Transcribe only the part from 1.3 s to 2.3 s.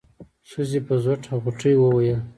غوټۍ وويل.